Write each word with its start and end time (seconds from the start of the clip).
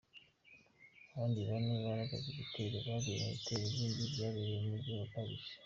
Abandi 1.11 1.39
bane 1.47 1.67
mu 1.77 1.81
bagabye 1.99 2.29
igitero 2.31 2.75
baguye 2.85 3.15
mu 3.23 3.27
bitero 3.35 3.63
bindi 3.73 4.01
byabereye 4.13 4.57
mu 4.63 4.69
mujyi 4.71 4.91
wa 4.99 5.05
Paris. 5.13 5.45